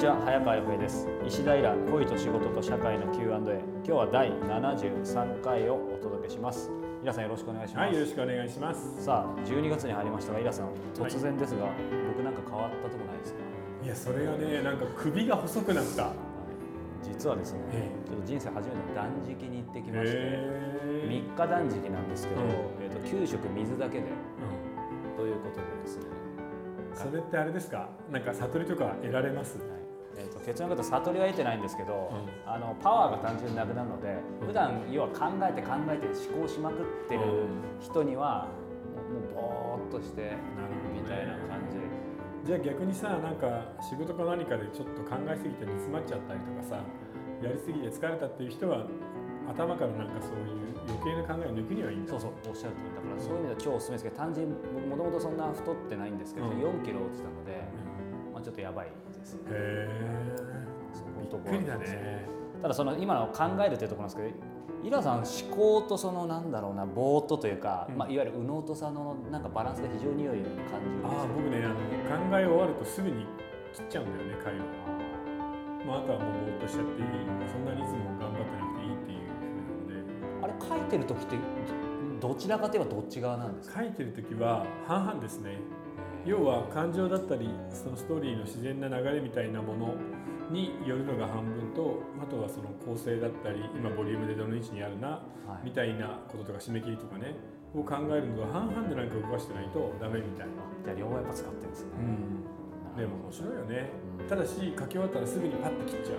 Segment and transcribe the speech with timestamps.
[0.00, 1.06] にちは早川洋平です。
[1.26, 6.70] 石平恋と仕事と社会の Q&A 今日は第73回をお届けします。
[7.04, 9.04] イラさんよろしくお願いします、はい、よろしくお願いします。
[9.04, 11.68] さあ12月に入りましたがイラさん突然ですが、
[12.16, 13.40] 僕なんか変わったとこないですか？
[13.84, 16.12] いや、それがね、なんか首が細くなった。
[17.04, 22.48] 実はですね、えちょっと人生初めて断食に行ってきまして、へ3日断食なんですけど、うん。
[22.48, 25.16] えー、と9食水だけでうん。
[25.20, 26.04] ということでですね、
[26.94, 27.90] それってあれですか？
[28.10, 29.58] なんか悟りとか得られます？
[29.58, 29.79] はい
[30.16, 37.46] えー、と結論言うと悟りは得てないんですけど、うあのパワーが単純になくなるので普段要は考えて考えて思考しまくってる
[37.80, 38.48] 人には
[39.10, 40.36] もうもうぼーっとして
[40.92, 41.78] みたいな感じ。
[42.44, 46.80] じゃあ逆にさ、なんか仕事か何かでちょっと考えすぎて煮詰まっちゃったりとかさ、
[47.42, 48.86] やりすぎて疲れたっていう人は
[49.48, 52.10] 頭からなんかそういう余計な考えを抜くにはいいんだ。
[52.10, 56.58] そうそうおっしゃる通りだからそういう意味では超おすすめですけど単純に僕もともとそんな太ってないんですけど、うん。
[56.58, 57.60] 4キロ落ちたので、
[58.32, 58.88] まあ、ちょっとやばい
[59.20, 59.88] ですねへえ。
[60.92, 62.26] そういうとこびっくりだね。
[62.60, 64.28] ただその今の考えるというところなんですけど
[64.82, 73.26] イラさん思考とそのなんだろうなぼーっとというか、うんまあ、いわゆる右脳と左脳のなんかバランスが非常に良い感じああ、僕ね、あの考え終わるとすぐに
[73.72, 74.64] 切っちゃうんだよね、会話。
[75.86, 77.08] まあ、あとはもうぼーっとしちゃっていい。
[77.50, 80.64] そんなにいつも頑張ってなくていいっていう風なので。
[80.72, 81.36] あれ書いてる時って
[82.20, 83.80] どちらかといえばどっち側なんですか？
[83.80, 85.58] 書いてる時は半々ですね
[86.26, 89.94] 要は感情だったりそのストーリーの自然な流れみたいなもの
[90.50, 95.66] によるのが半分とあとはその構成だったり今ボリュームでどの位置にあるなはい。
[95.66, 97.34] みたいなこととか締め切りとかね
[97.74, 101.90] を考えるのと半々でなんか動かしてないとダメみたいな、じゃあ両方やっぱ使ってるんですね、
[102.98, 103.90] でも面白いよね。
[104.28, 106.18] ただし書き終わったらすぐにパッと切っちゃ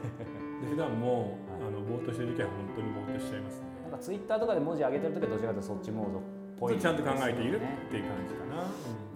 [0.64, 3.68] で普段もあのぼーっとしてる時は本当にぼーっとしちゃいますね。
[3.84, 6.22] なんかツイッターとかで文字上げてる時はどちらかというとそっちモードっ
[6.58, 9.15] ぽいちゃんと考えているねっていう感じかな、なるほど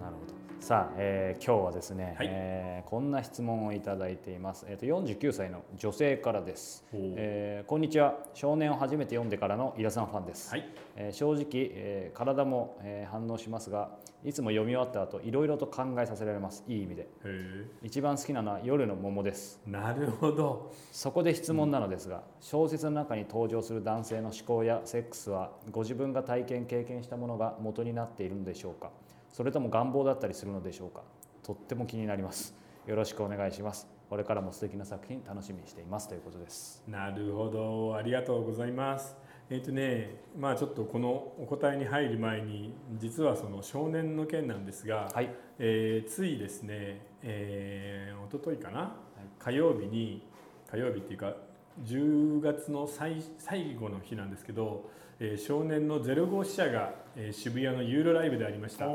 [0.61, 2.27] さあ、えー今日はですね、はい。
[2.29, 8.19] えーこんな質問をいただいています、えー、と49歳の女性からです、えーこんにちは。
[8.35, 10.69] 少年を初めて読んでからのイラさんファンです、はい。
[10.95, 13.89] えー正直、えー体も、えー反応しますが
[14.23, 16.63] いつも読み終わった後いろいろと考えさせられます。
[16.67, 17.07] いい意味で。
[17.25, 19.59] へ一番好きなのは夜の桃です。
[19.67, 20.71] えなるほど。
[20.91, 28.91] そこで質問なのですが、小説の中に登場する男性の思考やセックスはご自分が体験経験したものが元になっているのでしょうか？
[29.31, 31.03] それとも願望だったりするのでしょうか？
[31.43, 32.53] とっても気になります。
[32.85, 33.87] よろしくお願いします。
[34.09, 36.09] これからも素敵な作品楽しみにしています。
[36.09, 36.83] ということです。
[36.87, 37.95] なるほど。
[37.95, 39.15] ありがとうございます。
[39.49, 45.33] えっ、とねまあちょっとこのお答えに入る前に実はその少年の件なんですが、はい。
[45.59, 48.95] えーついですね、えー、一昨日かな、
[49.39, 50.27] 火曜日に
[50.69, 51.35] 火曜日っていうか
[51.83, 58.87] 10月の最最後の日なんですけど、えー少年の0号支社が、えー渋谷のユーロライブでありました。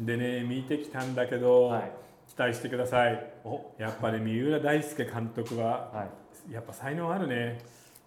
[0.00, 1.92] でね見てきたんだけど、はい。
[2.28, 3.32] 期待してください。
[3.44, 3.72] お。
[3.78, 6.08] やっぱり三浦大輔監督はは
[6.48, 6.52] い。
[6.52, 7.60] やっぱ才能あるね。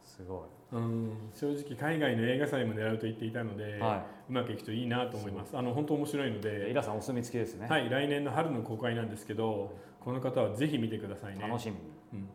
[0.03, 1.11] すごうん。
[1.35, 3.79] 正直海外の映画祭も狙うと言っていたので、い。
[3.79, 5.57] はうまくいくといいなと思います。
[5.57, 11.45] あの本当面白いのいイで、ラさんお墨付きですね、はい、来年の春の公開なんですけどこの方はぜひ見てくださいね。
[11.47, 11.75] 楽しみ。
[12.13, 12.29] うん、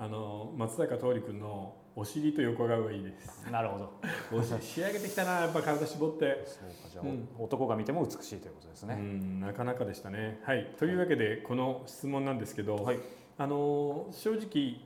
[0.00, 3.44] あの松坂桃李君のお尻と横顔がいいです。
[3.46, 3.92] になるほど。
[4.32, 6.44] お尻仕上げてきたなやっぱ体絞って。
[6.46, 7.28] そうかじゃあ、うん。
[7.38, 10.38] 男が見ても美しいということですうね、んなかなかでしたね。
[10.44, 10.72] はい。
[10.78, 12.98] というわけでこの質問なんですけど、はい。
[13.38, 14.80] あの正直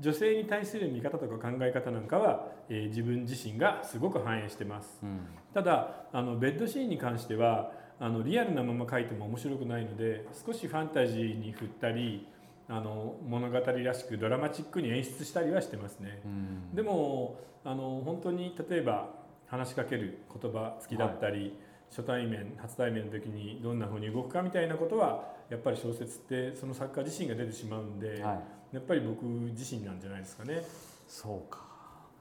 [0.00, 4.98] 女性に対する見方とか考え方なんかは、えー自分自身がすごく反映してます。
[5.04, 5.20] うん。
[5.54, 12.26] ただあのベッドシーンに関してはあのリアルなまま書いても面白くないので少しファンタジーに振ったり
[12.70, 16.22] あの物語らしくドラマチックに演出したりはしてますね。
[16.24, 16.74] うん。
[16.74, 19.08] でもあの本当に例えば
[19.48, 21.58] 話しかける言葉好きだったり、
[21.90, 28.34] 初対面初対面の時にどんな風に動くかみたいなことはやっぱり小説ってその作家自身が出てしまうんで、は
[28.72, 28.76] い。
[28.76, 30.62] やっぱり僕自身なんじゃないですかね。
[31.08, 31.68] そうか。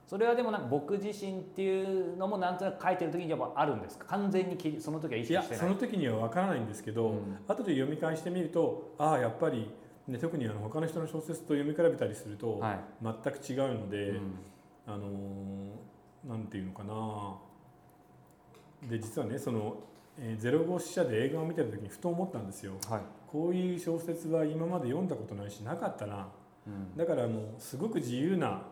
[0.07, 4.05] それはでもなんか僕自身っていうのもなんとなく書いてる時にやっぱあるんですか？
[4.07, 5.75] 完全にきその時は意いや識してない。
[5.75, 7.37] その時には分からないんですけど、うん。
[7.47, 9.69] 後で読み返してみるとああやっぱり、
[10.09, 12.79] ね、特にあの他の人の小説と読み比べたりすると、はい。
[13.01, 14.19] 全く違うので、うん。
[14.87, 15.09] あのー
[16.27, 17.37] なんていうのかな。
[18.89, 19.77] で実はねその、
[20.17, 22.73] えー、ゼロ号支社で映画を見てる時にふと思ったんですよ。
[22.89, 23.01] はい。
[23.27, 26.27] こういう小説は今まで読んだことないしなかったな。
[26.67, 26.97] うん。
[26.97, 28.63] だからあのすごく自由な、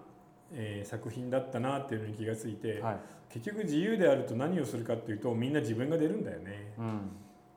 [0.52, 2.98] えー作品だったなっていうのに気がついて、はい。
[3.30, 6.74] 結局自由であると何をするかっていうとみんな自分が出るんだよね。
[6.78, 7.02] うん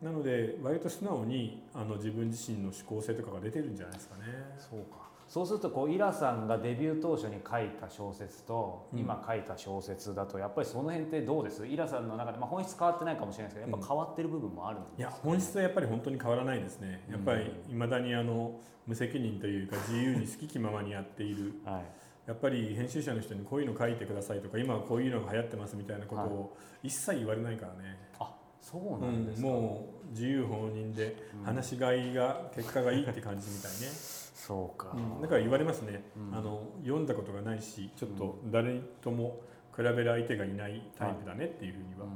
[0.02, 4.22] なので割と素直にあの自分自身の思考性とかが出てるんじゃないですかね。
[4.58, 5.10] そうか。
[5.28, 8.98] そうするとこうイラさんがデビュー当初に書いた小説とうん。
[8.98, 11.66] 今書いた小説だとやっぱりその辺ってどうです？
[11.66, 17.04] イラさんの中で、まあ、本質変わってないかもしれないですけどやっぱ変わってる部分もあるんですいや本質はやっぱり本当に変わらないですね。
[17.10, 21.60] やっぱりいまだにあの無責任というか自由に好き気ままにやっている。
[21.66, 21.84] はい。
[22.26, 31.44] やっぱり編集者の人にこういうの書いてくださいとか今はこういうのが流行ってますみたいなことを一切言われないからね、あそうなんですか、うんもう自由放任でうん。
[31.44, 33.76] 話しがいが結果がいいって感じみたいね、
[34.34, 36.36] そうか、うんだから言われますね、うん。
[36.36, 39.38] あの読んだことがないしちょっと誰とも
[39.76, 42.10] 比べる相手がいないタイプだねっていうふうには、うん。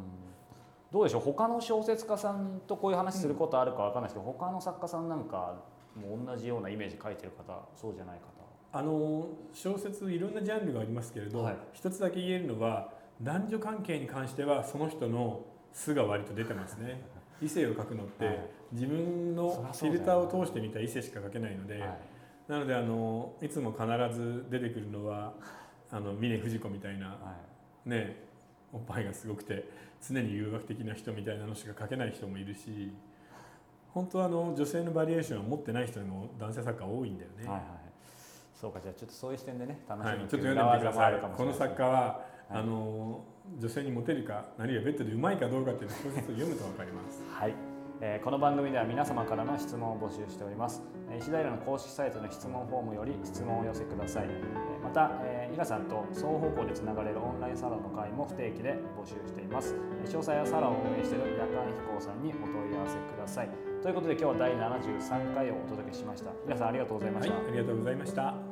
[0.91, 1.21] どうでしょう？
[1.23, 5.63] 他の小説家さんとこういう話することあるかわかんないですけど、他の作家さんなんか
[5.95, 8.25] も同じようなイメージ書いてる方そうじゃない方。
[8.77, 11.57] あの小説いろんなジャンルがありますけれど、はい。
[11.73, 12.91] 一つだけ言えるのは
[13.23, 15.45] 男女関係に関してはその人の
[15.75, 17.03] 素が割と出てますね。
[17.43, 18.39] 異性を書くのって、はい。
[18.73, 21.99] 自分そのフィルターを通して見た異性しか書けないので、はい。
[22.49, 23.85] なのであのいつも必
[24.15, 25.35] ず出てくるのは
[25.91, 27.15] あの峰不二子みたいなは
[27.87, 27.89] い。
[27.91, 28.25] ね
[28.73, 29.69] おっぱいがすごくて
[30.07, 32.93] 常に誘惑的な人みたいなのしか書けない人もいるし
[33.93, 37.45] 本当はあの女性のバリエーションを持ってない人も男性作家多いんだよね。
[37.45, 37.63] はいはい。
[38.61, 40.17] そうかじゃあちょっとそういう視点でね楽しはい。
[40.19, 41.21] みにちょっと読んでみてください。
[41.37, 43.25] この作家は、はいあの
[43.59, 47.23] 女性にモテるかあるいはベッドでうまいかどうかっていうのを読むと分かります。
[47.31, 47.55] はい、
[48.01, 50.83] えーこの番組では皆様からの質問を募集しております。
[51.11, 54.27] えー石平の公式サイトの質問フォームより質問をお寄せください。
[54.29, 59.75] えーまた、えー、イラさんと双方向でつながれるオンラインサロンの会も不定期で募集しています。
[60.05, 63.49] えー詳細はサロンを運営している夜間飛行さんにお問い合わせください。
[63.83, 66.31] ということで今日は第73回をお届けしました。
[66.31, 68.44] イラさんありがとうございまはい、した、ありがとうございました。